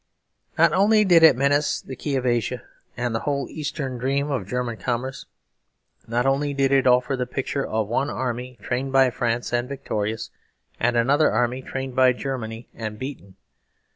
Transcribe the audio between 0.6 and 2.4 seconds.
only did it menace the key of